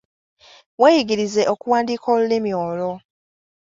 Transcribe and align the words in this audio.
Weeyigirize 0.81 1.41
okuwandiika 1.53 2.05
olulimi 2.15 2.51
olwo. 2.63 2.93